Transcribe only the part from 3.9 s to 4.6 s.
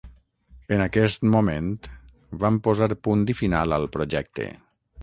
projecte.